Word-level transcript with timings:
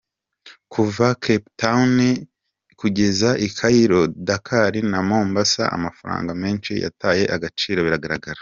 Kuva 0.73 1.05
Cape 1.23 1.47
Town 1.61 1.93
kugeza 2.79 3.29
i 3.45 3.47
Cairo, 3.57 4.01
Dakar 4.27 4.73
na 4.91 4.99
Mombasa, 5.09 5.63
amafaranga 5.77 6.31
menshi 6.43 6.71
yataye 6.83 7.23
agaciro 7.35 7.79
bigaragara. 7.85 8.39